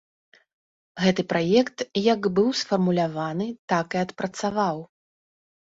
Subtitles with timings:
[1.03, 1.77] Гэты праект,
[2.13, 4.77] як быў сфармуляваны, так і адпрацаваў.